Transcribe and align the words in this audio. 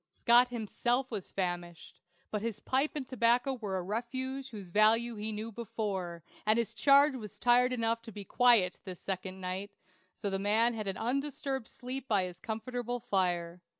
Scott 0.09 0.47
himself 0.47 1.11
was 1.11 1.29
famished; 1.29 1.99
but 2.31 2.41
his 2.41 2.59
pipe 2.59 2.95
and 2.95 3.07
tobacco 3.07 3.53
were 3.53 3.77
a 3.77 3.83
refuge 3.83 4.49
whose 4.49 4.69
value 4.69 5.13
he 5.15 5.31
knew 5.31 5.51
before, 5.51 6.23
and 6.43 6.57
his 6.57 6.73
charge 6.73 7.13
was 7.13 7.37
tired 7.37 7.71
enough 7.71 8.01
to 8.01 8.11
be 8.11 8.23
quiet 8.25 8.79
this 8.83 8.99
second 8.99 9.39
night; 9.39 9.69
so 10.15 10.31
the 10.31 10.39
man 10.39 10.73
had 10.73 10.87
an 10.87 10.97
undisturbed 10.97 11.67
sleep 11.67 12.07
by 12.07 12.23
his 12.23 12.39
comfortable 12.39 12.99
fire. 12.99 13.61